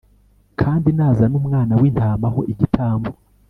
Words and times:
kandi 0.59 0.87
nazana 0.97 1.35
umwana 1.41 1.73
w 1.81 1.83
intama 1.89 2.27
ho 2.33 2.39
igitambo 2.51 3.09